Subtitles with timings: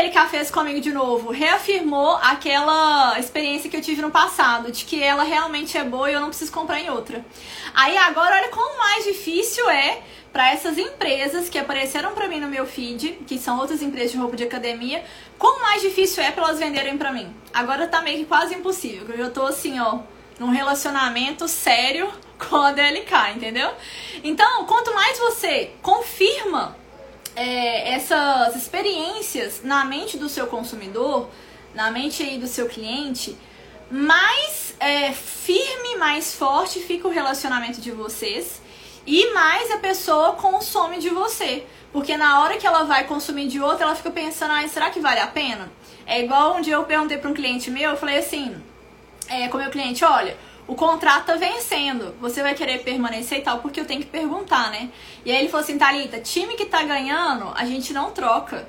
[0.00, 1.30] a LK fez comigo de novo?
[1.30, 6.14] Reafirmou aquela experiência que eu tive no passado, de que ela realmente é boa e
[6.14, 7.22] eu não preciso comprar em outra.
[7.74, 10.00] Aí agora, olha como mais difícil é
[10.32, 14.16] para essas empresas que apareceram para mim no meu feed, que são outras empresas de
[14.16, 15.04] roupa de academia,
[15.38, 17.34] como mais difícil é para elas venderem para mim.
[17.52, 19.98] Agora tá meio que quase impossível, eu já tô assim, ó,
[20.38, 22.10] num relacionamento sério
[22.48, 23.70] com a DLK, entendeu?
[24.24, 26.79] Então, quanto mais você confirma
[27.40, 31.30] é, essas experiências na mente do seu consumidor,
[31.74, 33.34] na mente aí do seu cliente,
[33.90, 38.60] mais é, firme, mais forte fica o relacionamento de vocês
[39.06, 41.64] e mais a pessoa consome de você.
[41.90, 45.00] Porque na hora que ela vai consumir de outra, ela fica pensando, ah, será que
[45.00, 45.72] vale a pena?
[46.06, 48.54] É igual um dia eu perguntei para um cliente meu, eu falei assim,
[49.28, 50.36] é, com meu cliente, olha,
[50.70, 54.70] o contrato tá vencendo, você vai querer permanecer e tal, porque eu tenho que perguntar,
[54.70, 54.88] né?
[55.24, 58.68] E aí ele falou assim, Thalita, time que tá ganhando, a gente não troca.